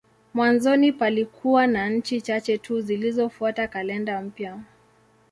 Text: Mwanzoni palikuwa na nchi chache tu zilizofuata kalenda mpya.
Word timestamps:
Mwanzoni 0.33 0.91
palikuwa 0.91 1.67
na 1.67 1.89
nchi 1.89 2.21
chache 2.21 2.57
tu 2.57 2.81
zilizofuata 2.81 3.67
kalenda 3.67 4.21
mpya. 4.21 4.59